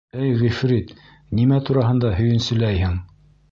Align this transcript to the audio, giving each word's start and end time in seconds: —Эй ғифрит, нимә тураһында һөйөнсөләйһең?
—Эй 0.21 0.29
ғифрит, 0.37 0.93
нимә 1.41 1.61
тураһында 1.69 2.13
һөйөнсөләйһең? 2.21 3.01